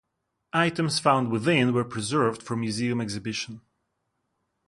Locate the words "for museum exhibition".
2.41-3.61